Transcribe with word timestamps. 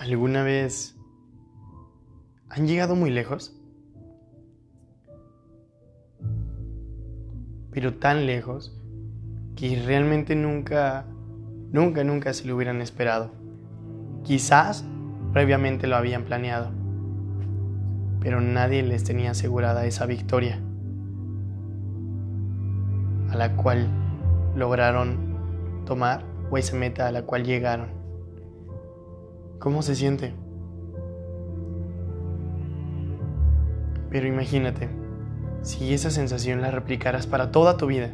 ¿Alguna 0.00 0.42
vez 0.42 0.96
han 2.48 2.66
llegado 2.66 2.96
muy 2.96 3.10
lejos? 3.10 3.54
Pero 7.70 7.92
tan 7.98 8.24
lejos 8.24 8.74
que 9.56 9.78
realmente 9.84 10.34
nunca, 10.34 11.04
nunca, 11.70 12.02
nunca 12.02 12.32
se 12.32 12.46
lo 12.46 12.56
hubieran 12.56 12.80
esperado. 12.80 13.30
Quizás 14.24 14.86
previamente 15.34 15.86
lo 15.86 15.96
habían 15.96 16.24
planeado, 16.24 16.70
pero 18.20 18.40
nadie 18.40 18.82
les 18.82 19.04
tenía 19.04 19.32
asegurada 19.32 19.84
esa 19.84 20.06
victoria 20.06 20.62
a 23.28 23.36
la 23.36 23.54
cual 23.54 23.86
lograron 24.56 25.84
tomar 25.84 26.24
o 26.50 26.56
esa 26.56 26.74
meta 26.74 27.06
a 27.06 27.12
la 27.12 27.24
cual 27.24 27.44
llegaron. 27.44 27.99
¿Cómo 29.60 29.82
se 29.82 29.94
siente? 29.94 30.32
Pero 34.08 34.26
imagínate, 34.26 34.88
si 35.60 35.92
esa 35.92 36.10
sensación 36.10 36.62
la 36.62 36.70
replicaras 36.70 37.26
para 37.26 37.52
toda 37.52 37.76
tu 37.76 37.86
vida 37.86 38.08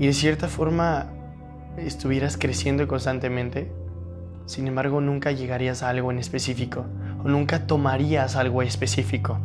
y 0.00 0.08
de 0.08 0.12
cierta 0.12 0.48
forma 0.48 1.12
estuvieras 1.76 2.36
creciendo 2.36 2.88
constantemente, 2.88 3.70
sin 4.46 4.66
embargo 4.66 5.00
nunca 5.00 5.30
llegarías 5.30 5.84
a 5.84 5.90
algo 5.90 6.10
en 6.10 6.18
específico 6.18 6.84
o 7.22 7.28
nunca 7.28 7.68
tomarías 7.68 8.34
algo 8.34 8.62
específico. 8.62 9.38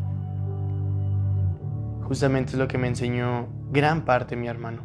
Justamente 2.06 2.54
es 2.54 2.58
lo 2.58 2.68
que 2.68 2.80
me 2.80 2.88
enseñó 2.88 3.50
gran 3.72 4.04
parte 4.04 4.36
mi 4.36 4.48
hermano. 4.48 4.82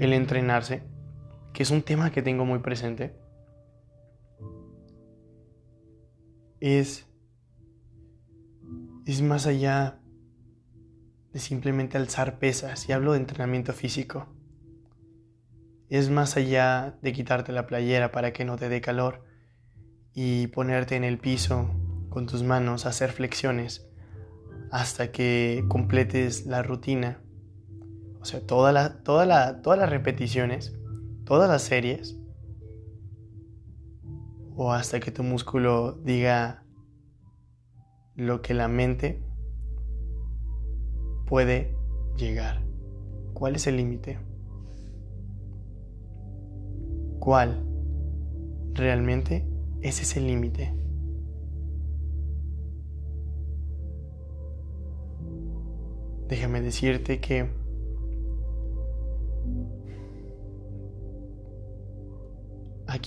El 0.00 0.12
entrenarse, 0.12 0.82
que 1.52 1.62
es 1.62 1.70
un 1.70 1.82
tema 1.82 2.10
que 2.10 2.22
tengo 2.22 2.44
muy 2.44 2.58
presente, 2.58 3.14
es, 6.60 7.06
es 9.06 9.22
más 9.22 9.46
allá 9.46 10.00
de 11.32 11.40
simplemente 11.40 11.96
alzar 11.96 12.38
pesas, 12.38 12.88
y 12.88 12.92
hablo 12.92 13.12
de 13.12 13.18
entrenamiento 13.18 13.72
físico. 13.72 14.26
Es 15.88 16.10
más 16.10 16.36
allá 16.36 16.98
de 17.02 17.12
quitarte 17.12 17.52
la 17.52 17.66
playera 17.66 18.12
para 18.12 18.32
que 18.32 18.44
no 18.44 18.56
te 18.56 18.68
dé 18.68 18.80
calor 18.80 19.24
y 20.14 20.48
ponerte 20.48 20.96
en 20.96 21.04
el 21.04 21.18
piso 21.18 21.70
con 22.10 22.26
tus 22.26 22.42
manos 22.42 22.86
hacer 22.86 23.12
flexiones 23.12 23.88
hasta 24.70 25.12
que 25.12 25.64
completes 25.68 26.46
la 26.46 26.62
rutina. 26.62 27.22
O 28.20 28.24
sea, 28.24 28.40
toda 28.40 28.72
la, 28.72 29.02
toda 29.02 29.24
la, 29.24 29.62
todas 29.62 29.78
las 29.78 29.88
repeticiones, 29.88 30.76
todas 31.24 31.48
las 31.48 31.62
series, 31.62 32.18
o 34.58 34.72
hasta 34.72 35.00
que 35.00 35.10
tu 35.10 35.22
músculo 35.22 35.92
diga 35.92 36.64
lo 38.16 38.42
que 38.42 38.52
la 38.52 38.68
mente 38.68 39.22
puede 41.26 41.74
llegar. 42.16 42.60
¿Cuál 43.32 43.54
es 43.54 43.68
el 43.68 43.76
límite? 43.76 44.18
¿Cuál 47.20 47.64
realmente 48.74 49.48
es 49.80 50.02
ese 50.02 50.20
límite? 50.20 50.74
déjame 56.28 56.60
decirte 56.60 57.20
que 57.20 57.48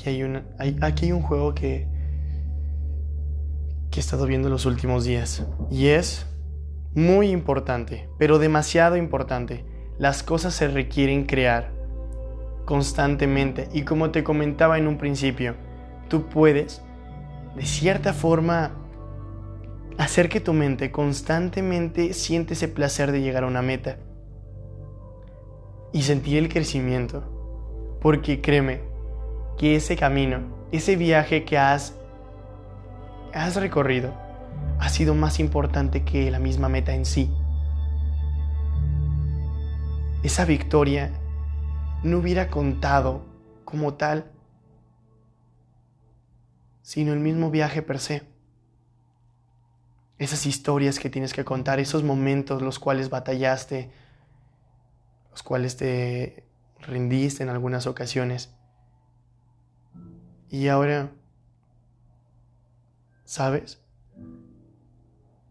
aquí 0.02 0.10
hay, 0.10 0.24
una, 0.24 0.46
aquí 0.82 1.06
hay 1.06 1.12
un 1.12 1.22
juego 1.22 1.54
que, 1.54 1.88
que 3.92 4.00
he 4.00 4.02
estado 4.02 4.26
viendo 4.26 4.50
los 4.50 4.66
últimos 4.66 5.06
días 5.06 5.46
y 5.70 5.88
es 5.88 6.26
muy 6.96 7.30
importante, 7.30 8.10
pero 8.18 8.40
demasiado 8.40 8.98
importante. 8.98 9.64
Las 9.98 10.24
cosas 10.24 10.56
se 10.56 10.68
requieren 10.68 11.26
crear 11.26 11.72
constantemente 12.66 13.70
y 13.74 13.84
como 13.84 14.10
te 14.10 14.24
comentaba 14.24 14.78
en 14.78 14.88
un 14.88 14.98
principio, 14.98 15.56
tú 16.10 16.28
puedes 16.28 16.82
de 17.56 17.66
cierta 17.66 18.14
forma 18.14 18.72
hacer 19.98 20.30
que 20.30 20.40
tu 20.40 20.54
mente 20.54 20.92
constantemente 20.92 22.14
siente 22.14 22.54
ese 22.54 22.68
placer 22.68 23.12
de 23.12 23.22
llegar 23.22 23.44
a 23.44 23.48
una 23.48 23.62
meta 23.62 23.98
y 25.94 26.02
sentir 26.02 26.38
el 26.38 26.50
crecimiento. 26.50 28.00
Porque 28.02 28.42
créeme 28.42 28.91
que 29.62 29.76
ese 29.76 29.96
camino, 29.96 30.40
ese 30.72 30.96
viaje 30.96 31.46
que 31.46 31.60
has, 31.60 31.94
has 33.32 33.56
recorrido, 33.56 34.12
ha 34.80 34.90
sido 34.90 35.14
más 35.14 35.40
importante 35.40 36.04
que 36.04 36.32
la 36.32 36.40
misma 36.40 36.68
meta 36.68 36.96
en 36.96 37.06
sí. 37.06 37.32
Esa 40.24 40.46
victoria 40.46 41.12
no 42.02 42.18
hubiera 42.18 42.50
contado 42.50 43.24
como 43.64 43.94
tal, 43.94 44.32
sino 46.82 47.14
el 47.14 47.20
mismo 47.20 47.52
viaje 47.52 47.84
per 47.84 48.00
se 48.00 48.24
esas 50.18 50.48
historias 50.48 50.98
que 50.98 51.12
tienes 51.12 51.34
que 51.34 51.46
contar, 51.46 51.80
esos 51.80 52.02
momentos 52.02 52.64
los 52.64 52.80
cuales 52.80 53.12
batallaste, 53.12 53.92
los 55.30 55.44
cuales 55.44 55.78
te 55.78 56.46
rendiste 56.80 57.44
en 57.44 57.50
algunas 57.50 57.86
ocasiones. 57.86 58.56
Y 60.52 60.68
ahora, 60.68 61.10
¿sabes? 63.24 63.82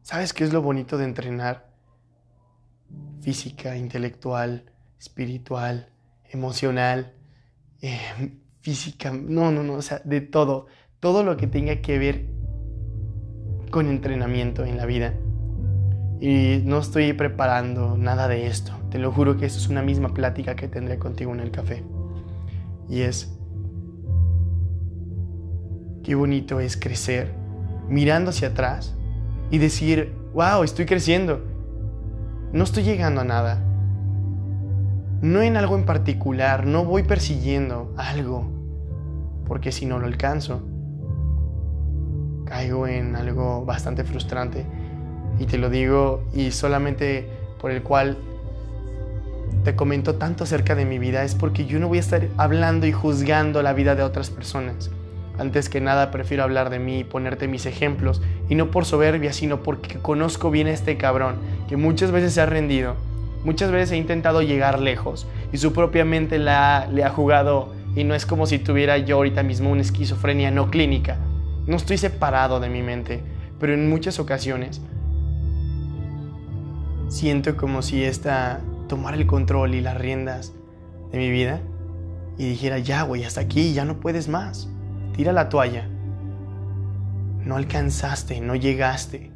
¿Sabes 0.03 0.35
qué 0.35 0.45
es 0.45 0.53
lo 0.53 0.61
bonito 0.61 0.99
de 0.99 1.05
entrenar? 1.05 1.71
Física, 3.23 3.79
intelectual, 3.79 4.71
espiritual, 4.99 5.89
emocional, 6.29 7.15
eh, 7.81 7.99
física, 8.61 9.11
no, 9.11 9.51
no, 9.51 9.63
no, 9.63 9.75
o 9.75 9.83
sea, 9.83 10.01
de 10.05 10.21
todo, 10.21 10.67
todo 11.01 11.25
lo 11.25 11.39
que 11.39 11.47
tenga 11.47 11.81
que 11.81 11.99
ver 11.99 12.27
con 13.71 13.89
entrenamiento 13.89 14.67
en 14.67 14.77
la 14.77 14.85
vida. 14.85 15.15
Y 16.21 16.61
no 16.67 16.79
estoy 16.79 17.15
preparando 17.15 17.97
nada 17.97 18.29
de 18.29 18.49
esto. 18.49 18.73
Te 18.91 18.99
lo 18.99 19.13
juro 19.13 19.39
que 19.39 19.47
esto 19.47 19.61
es 19.61 19.69
una 19.69 19.81
misma 19.81 20.13
plática 20.13 20.57
que 20.57 20.69
tendré 20.69 20.99
contigo 20.99 21.33
en 21.33 21.41
el 21.41 21.51
café. 21.51 21.83
Y 22.87 23.01
es, 23.01 23.40
qué 26.03 26.15
bonito 26.15 26.61
es 26.61 26.77
crecer 26.77 27.41
mirando 27.89 28.31
hacia 28.31 28.49
atrás 28.49 28.95
y 29.51 29.59
decir, 29.59 30.15
wow, 30.33 30.63
estoy 30.63 30.87
creciendo. 30.87 31.45
No 32.53 32.65
estoy 32.65 32.85
llegando 32.85 33.21
a 33.21 33.25
nada. 33.25 33.59
No 35.21 35.43
en 35.43 35.57
algo 35.57 35.77
en 35.77 35.85
particular, 35.85 36.67
no 36.67 36.85
voy 36.85 37.03
persiguiendo 37.03 37.93
algo, 37.99 38.49
porque 39.47 39.71
si 39.71 39.85
no 39.85 39.99
lo 39.99 40.07
alcanzo, 40.07 40.63
caigo 42.47 42.87
en 42.87 43.17
algo 43.17 43.65
bastante 43.65 44.05
frustrante. 44.05 44.65
Y 45.39 45.45
te 45.45 45.59
lo 45.59 45.69
digo 45.69 46.25
y 46.33 46.53
solamente 46.53 47.29
por 47.61 47.71
el 47.71 47.83
cual 47.83 48.17
te 49.65 49.77
comento 49.77 50.15
tanto 50.15 50.45
acerca 50.45 50.75
de 50.75 50.85
mi 50.87 50.99
vida 50.99 51.23
es 51.23 51.35
porque 51.35 51.67
yo 51.67 51.79
no 51.81 51.89
voy 51.89 51.99
a 51.99 52.01
estar 52.01 52.27
hablando 52.37 52.87
y 52.87 52.93
juzgando 52.93 53.63
la 53.63 53.73
vida 53.73 53.95
de 53.95 54.03
otras 54.03 54.31
personas. 54.31 54.91
Antes 55.41 55.71
que 55.71 55.81
nada 55.81 56.11
prefiero 56.11 56.43
hablar 56.43 56.69
de 56.69 56.79
mí 56.79 56.99
y 56.99 57.05
ponerte 57.05 57.49
mis 57.49 57.65
ejemplos, 57.65 58.21
y 58.51 58.57
no 58.57 58.71
por 58.71 58.85
soberbia, 58.85 59.33
sino 59.33 59.63
porque 59.63 59.99
conozco 59.99 60.51
bien 60.51 60.67
a 60.67 60.73
este 60.73 60.99
cabrón, 60.99 61.37
que 61.67 61.79
muchas 61.79 62.11
veces 62.11 62.35
se 62.35 62.43
ha 62.43 62.47
rendido, 62.47 62.95
muchas 63.43 63.71
veces 63.71 63.93
ha 63.93 63.97
intentado 63.97 64.43
llegar 64.43 64.81
lejos, 64.81 65.27
y 65.51 65.57
su 65.57 65.73
propia 65.73 66.05
mente 66.05 66.39
la, 66.39 66.87
le 66.93 67.05
ha 67.05 67.09
jugado, 67.09 67.73
y 67.97 68.05
no 68.05 68.15
es 68.15 68.27
como 68.27 68.45
si 68.45 68.59
tuviera 68.59 68.99
yo 68.99 69.17
ahorita 69.17 69.43
mismo 69.43 69.71
una 69.71 69.81
esquizofrenia 69.81 70.51
no 70.51 70.71
clínica, 70.71 71.17
no 71.67 71.77
estoy 71.77 71.97
separado 71.97 72.61
de 72.61 72.69
mi 72.69 72.83
mente, 72.83 73.23
pero 73.59 73.73
en 73.73 73.89
muchas 73.89 74.19
ocasiones 74.19 74.83
siento 77.09 77.57
como 77.57 77.81
si 77.81 78.05
esta 78.05 78.61
tomara 78.89 79.17
el 79.17 79.27
control 79.27 79.75
y 79.75 79.81
las 79.81 79.97
riendas 79.97 80.53
de 81.13 81.19
mi 81.19 81.31
vida 81.31 81.61
y 82.37 82.47
dijera, 82.47 82.79
ya, 82.79 83.05
güey, 83.05 83.25
hasta 83.25 83.41
aquí, 83.41 83.73
ya 83.73 83.87
no 83.87 84.01
puedes 84.01 84.29
más. 84.29 84.69
Tira 85.13 85.33
la 85.33 85.49
toalla. 85.49 85.89
No 87.45 87.57
alcanzaste, 87.57 88.41
no 88.41 88.55
llegaste. 88.55 89.31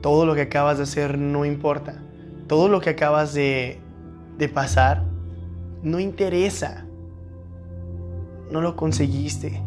Todo 0.00 0.26
lo 0.26 0.34
que 0.34 0.42
acabas 0.42 0.78
de 0.78 0.84
hacer 0.84 1.18
no 1.18 1.44
importa. 1.44 2.02
Todo 2.46 2.68
lo 2.68 2.80
que 2.80 2.90
acabas 2.90 3.34
de, 3.34 3.80
de 4.38 4.48
pasar 4.48 5.04
no 5.82 6.00
interesa. 6.00 6.86
No 8.50 8.60
lo 8.60 8.76
conseguiste 8.76 9.62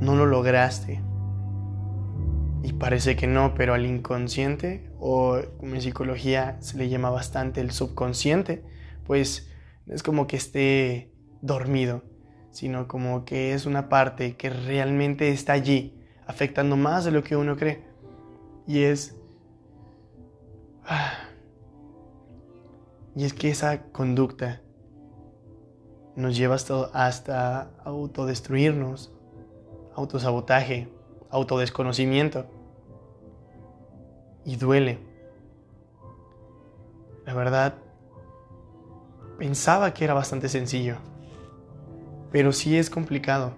no 0.00 0.16
lo 0.16 0.26
lograste. 0.26 1.02
Y 2.62 2.72
parece 2.72 3.16
que 3.16 3.26
no, 3.26 3.54
pero 3.54 3.74
al 3.74 3.86
inconsciente, 3.86 4.90
o 4.98 5.38
en 5.62 5.80
psicología 5.80 6.56
se 6.60 6.76
le 6.76 6.88
llama 6.88 7.10
bastante 7.10 7.60
el 7.60 7.70
subconsciente, 7.70 8.64
pues 9.06 9.50
es 9.86 10.02
como 10.02 10.26
que 10.26 10.36
esté 10.36 11.12
dormido, 11.42 12.02
sino 12.50 12.88
como 12.88 13.24
que 13.24 13.54
es 13.54 13.66
una 13.66 13.88
parte 13.88 14.36
que 14.36 14.50
realmente 14.50 15.30
está 15.30 15.52
allí, 15.52 15.94
afectando 16.26 16.76
más 16.76 17.04
de 17.04 17.10
lo 17.10 17.22
que 17.22 17.36
uno 17.36 17.56
cree. 17.56 17.84
Y 18.66 18.82
es... 18.82 19.16
Y 23.14 23.24
es 23.24 23.34
que 23.34 23.50
esa 23.50 23.82
conducta 23.92 24.60
nos 26.16 26.36
lleva 26.36 26.54
hasta, 26.54 26.84
hasta 26.92 27.70
autodestruirnos, 27.84 29.12
autosabotaje, 29.94 30.88
autodesconocimiento. 31.30 32.46
Y 34.44 34.56
duele. 34.56 34.98
La 37.26 37.34
verdad, 37.34 37.74
pensaba 39.38 39.92
que 39.92 40.04
era 40.04 40.14
bastante 40.14 40.48
sencillo, 40.48 40.96
pero 42.32 42.52
sí 42.52 42.76
es 42.76 42.90
complicado. 42.90 43.52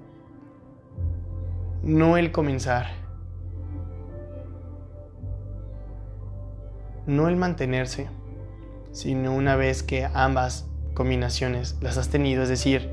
No 1.83 2.17
el 2.17 2.33
comenzar, 2.33 2.87
no 7.07 7.29
el 7.29 7.37
mantenerse, 7.37 8.09
sino 8.93 9.35
una 9.35 9.57
vez 9.57 9.83
que 9.83 10.09
ambas 10.15 10.69
combinaciones 10.95 11.77
las 11.81 11.97
has 11.97 12.09
tenido, 12.09 12.43
es 12.43 12.49
decir, 12.49 12.91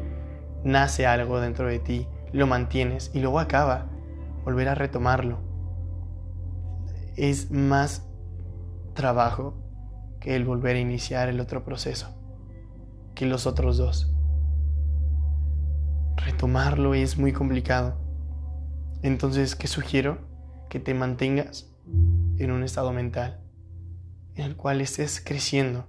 nace 0.64 1.06
algo 1.06 1.40
dentro 1.40 1.68
de 1.68 1.80
ti, 1.80 2.08
lo 2.32 2.48
mantienes 2.48 3.12
y 3.14 3.20
luego 3.20 3.40
acaba, 3.40 3.88
volver 4.44 4.70
a 4.70 4.76
retomarlo. 4.76 5.40
Es 7.16 7.52
más 7.52 8.06
trabajo 8.94 9.54
que 10.20 10.36
el 10.36 10.46
volver 10.46 10.76
a 10.76 10.80
iniciar 10.80 11.30
el 11.30 11.40
otro 11.40 11.64
proceso, 11.64 12.10
que 13.16 13.26
los 13.26 13.46
otros 13.46 13.78
dos. 13.78 14.09
Retomarlo 16.30 16.94
es 16.94 17.18
muy 17.18 17.34
complicado. 17.34 17.98
Entonces, 19.02 19.56
¿qué 19.56 19.68
sugiero? 19.68 20.20
Que 20.70 20.80
te 20.80 20.94
mantengas 20.94 21.74
en 22.38 22.52
un 22.52 22.64
estado 22.64 22.94
mental 22.94 23.40
en 24.36 24.46
el 24.46 24.56
cual 24.56 24.80
estés 24.80 25.22
creciendo, 25.26 25.88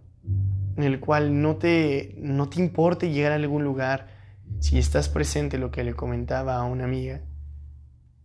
en 0.76 0.84
el 0.84 0.98
cual 0.98 1.42
no 1.42 1.56
te, 1.56 2.14
no 2.16 2.48
te 2.48 2.58
importe 2.58 3.12
llegar 3.12 3.32
a 3.32 3.34
algún 3.34 3.64
lugar, 3.64 4.08
si 4.60 4.78
estás 4.78 5.10
presente, 5.10 5.58
lo 5.58 5.70
que 5.70 5.84
le 5.84 5.92
comentaba 5.92 6.56
a 6.56 6.64
una 6.64 6.84
amiga, 6.84 7.20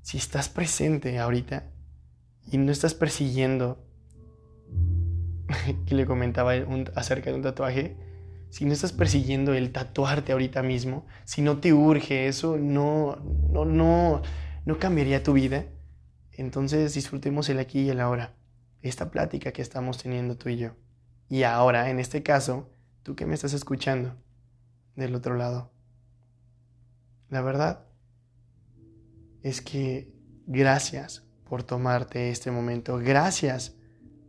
si 0.01 0.17
estás 0.17 0.47
presente 0.47 1.19
ahorita 1.19 1.69
y 2.49 2.57
no 2.57 2.71
estás 2.71 2.93
persiguiendo, 2.93 3.85
que 5.85 5.95
le 5.95 6.05
comentaba 6.05 6.53
acerca 6.95 7.29
de 7.29 7.35
un 7.35 7.43
tatuaje, 7.43 7.97
si 8.55 8.63
no 8.63 8.71
estás 8.71 8.93
persiguiendo 8.93 9.53
el 9.53 9.73
tatuarte 9.73 10.31
ahorita 10.31 10.63
mismo, 10.63 11.05
si 11.25 11.41
no 11.41 11.59
te 11.59 11.73
urge 11.73 12.29
eso, 12.29 12.57
no, 12.57 13.17
no, 13.51 13.65
no, 13.65 14.21
no 14.63 14.79
cambiaría 14.79 15.23
tu 15.23 15.33
vida. 15.33 15.65
Entonces 16.31 16.93
disfrutemos 16.93 17.49
el 17.49 17.59
aquí 17.59 17.81
y 17.81 17.89
el 17.89 17.99
ahora, 17.99 18.37
esta 18.81 19.11
plática 19.11 19.51
que 19.51 19.61
estamos 19.61 20.01
teniendo 20.01 20.37
tú 20.37 20.47
y 20.47 20.55
yo. 20.55 20.71
Y 21.27 21.43
ahora, 21.43 21.89
en 21.89 21.99
este 21.99 22.23
caso, 22.23 22.69
tú 23.03 23.13
que 23.13 23.25
me 23.25 23.33
estás 23.33 23.51
escuchando 23.51 24.15
del 24.95 25.15
otro 25.15 25.35
lado. 25.35 25.73
La 27.27 27.41
verdad 27.41 27.83
es 29.43 29.59
que 29.59 30.13
gracias 30.47 31.27
por 31.43 31.63
tomarte 31.63 32.29
este 32.29 32.51
momento. 32.51 32.99
Gracias 32.99 33.75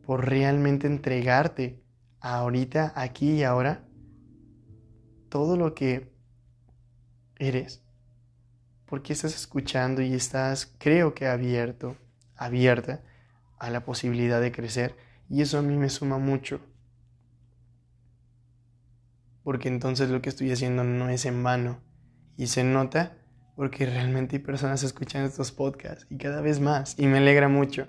por 0.03 0.29
realmente 0.29 0.89
entregarte 0.89 1.81
ahorita, 2.19 2.93
aquí 2.97 3.35
y 3.35 3.45
ahora, 3.45 3.86
todo 5.29 5.57
lo 5.57 5.75
que 5.75 6.13
eres. 7.39 7.83
Porque 8.87 9.13
estás 9.13 9.35
escuchando 9.35 10.03
y 10.03 10.15
estás, 10.15 10.75
creo 10.79 11.15
que 11.15 11.27
abierto, 11.27 11.97
abierta 12.37 13.03
a 13.59 13.71
la 13.71 13.85
posibilidad 13.85 14.41
de 14.41 14.53
crecer. 14.53 14.97
Y 15.29 15.43
eso 15.43 15.59
a 15.59 15.63
mí 15.63 15.77
me 15.77 15.89
suma 15.89 16.19
mucho 16.19 16.61
porque 19.47 19.69
entonces 19.69 20.11
lo 20.11 20.21
que 20.23 20.29
estoy 20.29 20.51
haciendo 20.51 20.83
no 20.83 21.09
es 21.09 21.25
en 21.25 21.45
vano. 21.45 21.79
Y 22.37 22.49
se 22.49 22.65
nota 22.65 23.17
porque 23.55 23.87
realmente 23.87 24.35
hay 24.35 24.43
personas 24.43 24.83
escuchando 24.83 25.29
estos 25.29 25.53
podcasts 25.53 26.05
y 26.11 26.17
cada 26.17 26.41
vez 26.41 26.59
más. 26.59 26.99
Y 26.99 27.07
me 27.07 27.19
alegra 27.19 27.47
mucho. 27.47 27.87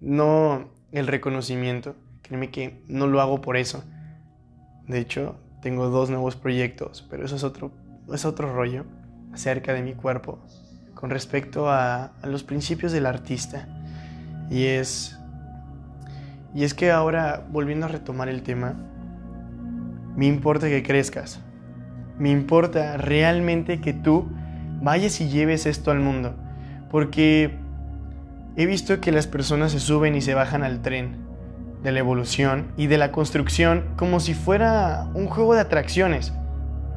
No 0.00 0.72
el 0.90 1.06
reconocimiento, 1.06 1.94
créeme 2.20 2.50
que 2.50 2.82
no 2.88 3.06
lo 3.06 3.20
hago 3.20 3.40
por 3.40 3.56
eso. 3.56 3.84
De 4.88 4.98
hecho, 4.98 5.38
tengo 5.66 5.88
dos 5.88 6.10
nuevos 6.10 6.36
proyectos, 6.36 7.04
pero 7.10 7.24
eso 7.24 7.34
es 7.34 7.42
otro, 7.42 7.72
es 8.14 8.24
otro 8.24 8.54
rollo 8.54 8.84
acerca 9.32 9.72
de 9.72 9.82
mi 9.82 9.94
cuerpo 9.94 10.38
con 10.94 11.10
respecto 11.10 11.68
a, 11.68 12.12
los 12.22 12.44
principios 12.44 12.92
del 12.92 13.04
artista. 13.04 13.66
Y 14.48 14.66
es, 14.66 15.18
y 16.54 16.62
es 16.62 16.72
que 16.72 16.92
ahora, 16.92 17.44
volviendo 17.50 17.86
a 17.86 17.88
retomar 17.88 18.28
el 18.28 18.44
tema, 18.44 18.76
me 20.14 20.26
importa 20.26 20.68
que 20.68 20.84
crezcas. 20.84 21.40
Me 22.16 22.30
importa 22.30 22.96
realmente 22.96 23.80
que 23.80 23.92
tú 23.92 24.28
vayas 24.80 25.20
y 25.20 25.28
lleves 25.28 25.66
esto 25.66 25.90
al 25.90 25.98
mundo. 25.98 26.36
Porque 26.92 27.58
he 28.56 28.66
visto 28.66 29.00
que 29.00 29.10
las 29.10 29.26
personas 29.26 29.72
se 29.72 29.80
suben 29.80 30.14
y 30.14 30.20
se 30.20 30.34
bajan 30.34 30.62
al 30.62 30.80
tren 30.80 31.25
de 31.86 31.92
la 31.92 32.00
evolución 32.00 32.72
y 32.76 32.88
de 32.88 32.98
la 32.98 33.12
construcción 33.12 33.84
como 33.94 34.18
si 34.18 34.34
fuera 34.34 35.06
un 35.14 35.28
juego 35.28 35.54
de 35.54 35.60
atracciones. 35.60 36.32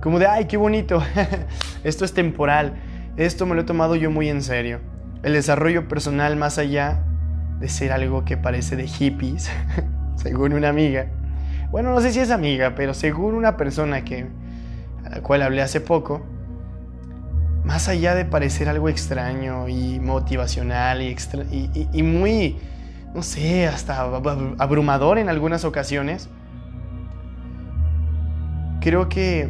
Como 0.02 0.18
de, 0.18 0.26
ay, 0.26 0.46
qué 0.46 0.58
bonito, 0.58 1.04
esto 1.84 2.06
es 2.06 2.16
temporal, 2.16 2.82
esto 3.16 3.46
me 3.46 3.54
lo 3.54 3.62
he 3.62 3.66
tomado 3.66 3.96
yo 3.96 4.10
muy 4.10 4.30
en 4.30 4.42
serio. 4.42 4.80
El 5.22 5.34
desarrollo 5.34 5.88
personal 5.88 6.38
más 6.38 6.58
allá 6.58 7.04
de 7.60 7.70
ser 7.70 7.92
algo 7.92 8.26
que 8.26 8.36
parece 8.36 8.76
de 8.76 8.88
hippies, 8.88 9.52
según 10.16 10.54
una 10.54 10.70
amiga, 10.70 11.06
bueno, 11.70 11.94
no 11.94 12.02
sé 12.02 12.12
si 12.12 12.20
es 12.20 12.32
amiga, 12.32 12.74
pero 12.74 12.96
según 12.96 13.36
una 13.36 13.58
persona 13.58 14.04
que, 14.04 14.26
a 15.06 15.10
la 15.10 15.22
cual 15.22 15.44
hablé 15.44 15.62
hace 15.62 15.82
poco, 15.82 16.26
más 17.64 17.90
allá 17.90 18.16
de 18.16 18.26
parecer 18.26 18.70
algo 18.70 18.90
extraño 18.90 19.68
y 19.68 20.00
motivacional 20.00 21.04
y, 21.04 21.16
y, 21.94 22.02
muy, 22.02 22.58
no 23.14 23.24
sé, 23.24 23.68
hasta 23.68 24.02
abrumador 24.58 25.18
en 25.18 25.30
algunas 25.30 25.66
ocasiones, 25.66 26.30
creo 28.82 29.10
que 29.10 29.50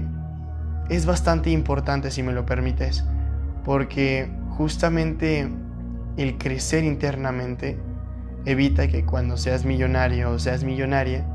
es 0.89 1.05
bastante 1.05 1.51
importante, 1.51 2.11
si 2.11 2.23
me 2.23 2.33
lo 2.33 2.45
permites, 2.45 3.05
porque 3.63 4.31
justamente 4.49 5.49
el 6.17 6.37
crecer 6.37 6.83
internamente 6.83 7.79
evita 8.45 8.87
que 8.87 9.05
cuando 9.05 9.37
seas 9.37 9.65
millonario 9.65 10.31
o 10.31 10.39
seas 10.39 10.63
millonaria, 10.63 11.25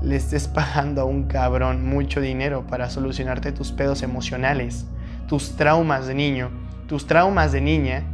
le 0.00 0.16
estés 0.16 0.48
pagando 0.54 1.02
a 1.02 1.04
un 1.04 1.24
cabrón 1.24 1.84
mucho 1.84 2.20
dinero 2.20 2.66
para 2.66 2.90
solucionarte 2.90 3.52
tus 3.52 3.72
pedos 3.72 4.02
emocionales, 4.02 4.86
tus 5.28 5.56
traumas 5.56 6.06
de 6.06 6.14
niño, 6.14 6.50
tus 6.86 7.06
traumas 7.06 7.52
de 7.52 7.60
niña. 7.60 8.04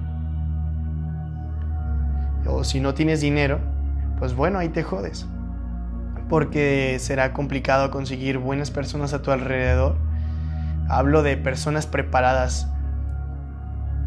O 2.49 2.65
si 2.65 2.81
no 2.81 2.95
tienes 2.95 3.21
dinero, 3.21 3.61
pues 4.19 4.35
bueno, 4.35 4.59
ahí 4.59 4.71
te 4.71 4.83
jodes. 4.83 5.27
Porque 6.29 6.99
será 6.99 7.33
complicado 7.33 7.91
conseguir 7.91 8.39
buenas 8.39 8.71
personas 8.71 9.13
a 9.13 9.23
tu 9.23 9.31
alrededor. 9.31 9.97
Hablo 10.89 11.23
de 11.23 11.37
personas 11.37 11.87
preparadas 11.87 12.69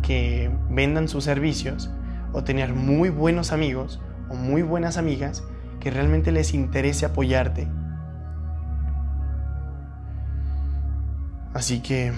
que 0.02 0.52
vendan 0.70 1.08
sus 1.08 1.24
servicios 1.24 1.92
o 2.34 2.44
tener 2.44 2.74
muy 2.74 3.10
buenos 3.10 3.52
amigos 3.52 4.02
o 4.30 4.36
muy 4.36 4.62
buenas 4.62 4.98
amigas 4.98 5.44
que 5.80 5.92
realmente 5.92 6.32
les 6.32 6.54
interese 6.54 7.06
apoyarte. 7.06 7.68
Así 11.54 11.82
que, 11.82 12.14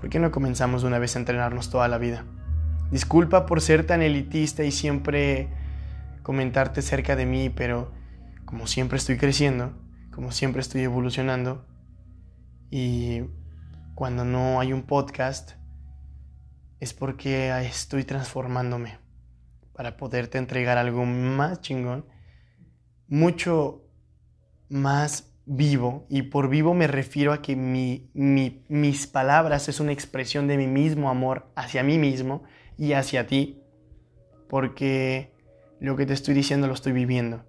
¿por 0.00 0.08
qué 0.08 0.18
no 0.18 0.30
comenzamos 0.30 0.84
una 0.84 0.98
vez 0.98 1.16
a 1.16 1.18
entrenarnos 1.18 1.70
toda 1.70 1.86
la 1.88 1.98
vida? 1.98 2.24
Disculpa 2.92 3.46
por 3.46 3.62
ser 3.62 3.86
tan 3.86 4.02
elitista 4.02 4.64
y 4.64 4.70
siempre 4.70 5.48
comentarte 6.22 6.82
cerca 6.82 7.16
de 7.16 7.24
mí, 7.24 7.48
pero 7.48 7.90
como 8.44 8.66
siempre 8.66 8.98
estoy 8.98 9.16
creciendo, 9.16 9.72
como 10.10 10.30
siempre 10.30 10.60
estoy 10.60 10.82
evolucionando, 10.82 11.66
y 12.70 13.22
cuando 13.94 14.26
no 14.26 14.60
hay 14.60 14.74
un 14.74 14.82
podcast, 14.82 15.52
es 16.80 16.92
porque 16.92 17.50
estoy 17.66 18.04
transformándome 18.04 18.98
para 19.72 19.96
poderte 19.96 20.36
entregar 20.36 20.76
algo 20.76 21.06
más 21.06 21.62
chingón, 21.62 22.04
mucho 23.08 23.88
más 24.68 25.32
vivo. 25.46 26.06
Y 26.10 26.22
por 26.22 26.50
vivo 26.50 26.74
me 26.74 26.88
refiero 26.88 27.32
a 27.32 27.40
que 27.40 27.56
mis 27.56 29.06
palabras 29.06 29.70
es 29.70 29.80
una 29.80 29.92
expresión 29.92 30.46
de 30.46 30.58
mi 30.58 30.66
mismo 30.66 31.08
amor 31.08 31.50
hacia 31.56 31.82
mí 31.82 31.96
mismo 31.96 32.42
y 32.82 32.94
hacia 32.94 33.28
ti. 33.28 33.62
Porque 34.48 35.32
lo 35.78 35.94
que 35.94 36.04
te 36.04 36.14
estoy 36.14 36.34
diciendo 36.34 36.66
lo 36.66 36.74
estoy 36.74 36.90
viviendo. 36.90 37.44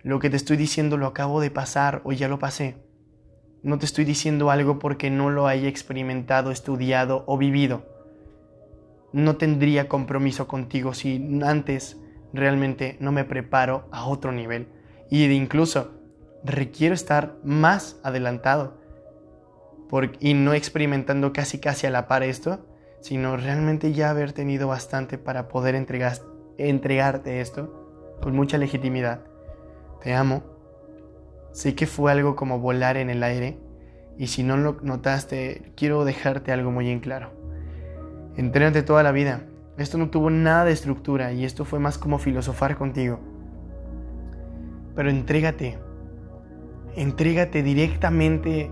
Lo 0.00 0.18
que 0.18 0.30
te 0.30 0.36
estoy 0.36 0.56
diciendo 0.56 0.96
lo 0.96 1.06
acabo 1.06 1.42
de 1.42 1.50
pasar 1.50 2.00
o 2.04 2.12
ya 2.12 2.26
lo 2.26 2.38
pasé. 2.38 2.76
No 3.62 3.78
te 3.78 3.84
estoy 3.84 4.06
diciendo 4.06 4.50
algo 4.50 4.78
porque 4.78 5.10
no 5.10 5.28
lo 5.28 5.46
haya 5.46 5.68
experimentado, 5.68 6.50
estudiado 6.50 7.22
o 7.26 7.36
vivido. 7.36 7.84
No 9.12 9.36
tendría 9.36 9.90
compromiso 9.90 10.48
contigo 10.48 10.94
si 10.94 11.22
antes 11.44 11.98
realmente 12.32 12.96
no 12.98 13.12
me 13.12 13.24
preparo 13.24 13.86
a 13.92 14.06
otro 14.06 14.32
nivel. 14.32 14.68
Y 15.10 15.28
de 15.28 15.34
incluso 15.34 16.00
requiero 16.44 16.94
estar 16.94 17.36
más 17.44 18.00
adelantado 18.02 18.80
y 20.18 20.32
no 20.32 20.54
experimentando 20.54 21.34
casi 21.34 21.58
casi 21.58 21.86
a 21.86 21.90
la 21.90 22.08
par 22.08 22.22
esto, 22.22 22.71
sino 23.02 23.36
realmente 23.36 23.92
ya 23.92 24.10
haber 24.10 24.32
tenido 24.32 24.68
bastante 24.68 25.18
para 25.18 25.48
poder 25.48 25.74
entregar, 25.74 26.18
entregarte 26.56 27.40
esto 27.40 28.16
con 28.22 28.34
mucha 28.34 28.58
legitimidad. 28.58 29.20
Te 30.00 30.14
amo. 30.14 30.44
Sé 31.50 31.74
que 31.74 31.86
fue 31.86 32.12
algo 32.12 32.36
como 32.36 32.60
volar 32.60 32.96
en 32.96 33.10
el 33.10 33.22
aire 33.24 33.58
y 34.16 34.28
si 34.28 34.44
no 34.44 34.56
lo 34.56 34.78
notaste, 34.82 35.72
quiero 35.76 36.04
dejarte 36.04 36.52
algo 36.52 36.70
muy 36.70 36.88
en 36.90 37.00
claro. 37.00 37.30
Entrénate 38.36 38.82
toda 38.82 39.02
la 39.02 39.12
vida. 39.12 39.42
Esto 39.76 39.98
no 39.98 40.08
tuvo 40.08 40.30
nada 40.30 40.64
de 40.64 40.72
estructura 40.72 41.32
y 41.32 41.44
esto 41.44 41.64
fue 41.64 41.80
más 41.80 41.98
como 41.98 42.18
filosofar 42.18 42.76
contigo. 42.76 43.18
Pero 44.94 45.10
entrégate. 45.10 45.78
Entrégate 46.94 47.64
directamente 47.64 48.70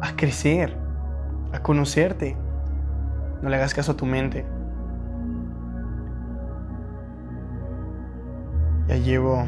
a 0.00 0.14
crecer, 0.14 0.76
a 1.52 1.60
conocerte. 1.62 2.36
No 3.42 3.48
le 3.48 3.56
hagas 3.56 3.74
caso 3.74 3.92
a 3.92 3.96
tu 3.96 4.06
mente. 4.06 4.46
Ya 8.88 8.96
llevo, 8.96 9.44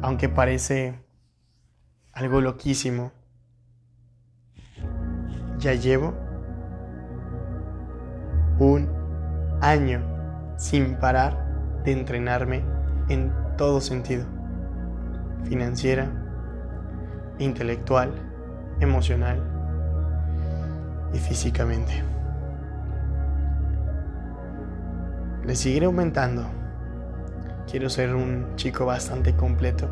aunque 0.00 0.28
parece 0.28 0.98
algo 2.12 2.40
loquísimo, 2.40 3.12
ya 5.58 5.74
llevo 5.74 6.14
un 8.58 8.88
año 9.60 10.02
sin 10.56 10.96
parar 10.96 11.82
de 11.84 11.92
entrenarme 11.92 12.64
en 13.08 13.32
todo 13.56 13.80
sentido. 13.80 14.24
Financiera, 15.44 16.10
intelectual, 17.38 18.12
emocional 18.80 19.42
y 21.12 21.18
físicamente. 21.18 22.11
Le 25.44 25.56
seguiré 25.56 25.86
aumentando. 25.86 26.44
Quiero 27.68 27.88
ser 27.88 28.14
un 28.14 28.54
chico 28.54 28.86
bastante 28.86 29.34
completo, 29.34 29.88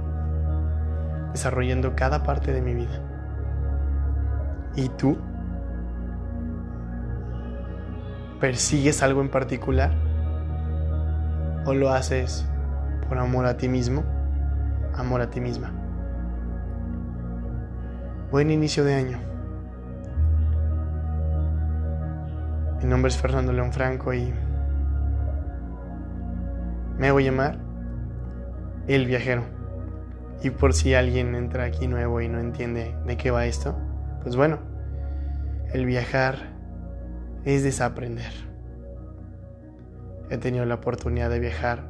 desarrollando 1.33 1.97
cada 1.97 2.23
parte 2.23 2.53
de 2.53 2.61
mi 2.61 2.75
vida. 2.75 3.01
¿Y 4.77 4.89
tú? 4.91 5.19
¿Persigues 8.39 9.03
algo 9.03 9.23
en 9.23 9.29
particular? 9.29 9.91
¿O 11.67 11.75
lo 11.75 11.91
haces 11.91 12.47
por 13.09 13.19
amor 13.19 13.47
a 13.47 13.57
ti 13.57 13.69
mismo? 13.69 14.05
Amor 14.95 15.21
a 15.21 15.31
ti 15.31 15.41
misma. 15.41 15.73
Buen 18.31 18.53
inicio 18.53 18.85
de 18.85 18.95
año. 18.95 19.19
Mi 22.81 22.89
nombre 22.89 23.09
es 23.09 23.19
Fernando 23.19 23.53
León 23.53 23.73
Franco 23.73 24.15
y 24.15 24.33
me 27.01 27.09
hago 27.09 27.19
llamar 27.19 27.59
El 28.87 29.07
Viajero. 29.07 29.43
Y 30.43 30.51
por 30.51 30.75
si 30.75 30.93
alguien 30.93 31.35
entra 31.35 31.65
aquí 31.65 31.89
nuevo 31.89 32.21
y 32.21 32.29
no 32.29 32.39
entiende 32.39 32.95
de 33.07 33.17
qué 33.17 33.31
va 33.31 33.47
esto, 33.47 33.75
pues 34.23 34.37
bueno, 34.37 34.59
el 35.73 35.87
viajar 35.87 36.37
es 37.47 37.63
desaprender. 37.63 38.33
He 40.29 40.37
tenido 40.37 40.67
la 40.67 40.75
oportunidad 40.75 41.31
de 41.31 41.41
viajar 41.41 41.89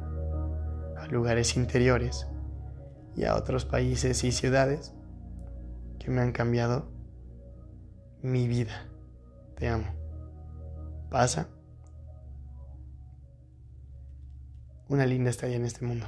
a 0.97 1.07
lugares 1.07 1.57
interiores 1.57 2.27
y 3.13 3.25
a 3.25 3.35
otros 3.35 3.65
países 3.65 4.23
y 4.23 4.31
ciudades 4.31 4.95
que 5.99 6.09
me 6.09 6.21
han 6.21 6.31
cambiado 6.31 6.89
mi 8.21 8.47
vida. 8.47 8.87
Te 9.57 9.67
amo. 9.67 9.87
Pasa 11.09 11.49
una 14.91 15.05
linda 15.05 15.29
estadía 15.29 15.55
en 15.55 15.65
este 15.65 15.85
mundo. 15.85 16.07